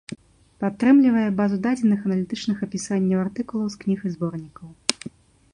[0.61, 4.67] Падтрымлівае базу дадзеных аналітычных апісанняў артыкулаў з кніг і зборнікаў.